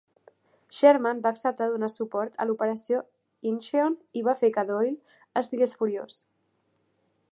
Sherman 0.75 1.19
va 1.25 1.31
acceptar 1.35 1.67
donar 1.73 1.89
suport 1.95 2.39
a 2.45 2.47
l'operació 2.51 3.01
Incheon 3.51 3.99
i 4.21 4.25
va 4.29 4.35
fer 4.43 4.51
que 4.57 4.65
Doyle 4.71 5.19
estigués 5.43 5.77
furiós. 5.83 6.19